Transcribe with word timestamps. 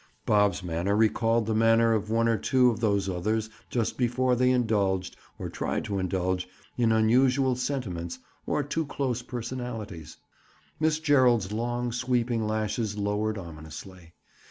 Bob's 0.25 0.63
manner 0.63 0.95
recalled 0.95 1.45
the 1.45 1.53
manner 1.53 1.93
of 1.93 2.09
one 2.09 2.27
or 2.27 2.35
two 2.35 2.71
of 2.71 2.79
those 2.79 3.07
others 3.07 3.51
just 3.69 3.99
before 3.99 4.35
they 4.35 4.49
indulged, 4.49 5.15
or 5.37 5.47
tried 5.47 5.83
to 5.85 5.99
indulge, 5.99 6.49
in 6.75 6.91
unusual 6.91 7.55
sentiments, 7.55 8.17
or 8.47 8.63
too 8.63 8.87
close 8.87 9.21
personalities. 9.21 10.17
Miss 10.79 10.97
Gerald's 10.99 11.51
long 11.51 11.91
sweeping 11.91 12.47
lashes 12.47 12.97
lowered 12.97 13.37
ominously. 13.37 14.13